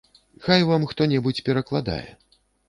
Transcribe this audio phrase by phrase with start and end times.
[0.45, 2.03] Хай вам хто-небудзь перакладае.